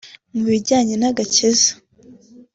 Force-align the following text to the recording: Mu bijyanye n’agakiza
Mu 0.33 0.41
bijyanye 0.47 0.93
n’agakiza 0.97 1.71